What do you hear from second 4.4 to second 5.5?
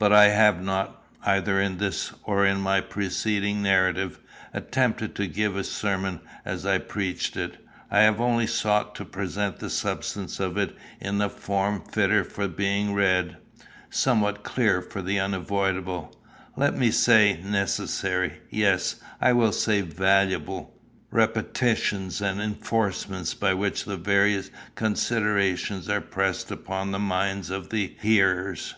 attempted to